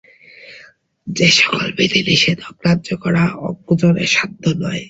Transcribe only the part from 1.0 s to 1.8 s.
যে-সকল